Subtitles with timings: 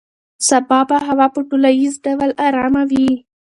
[0.47, 3.09] سبا به هوا په ټولیز ډول ډېره ارامه وي.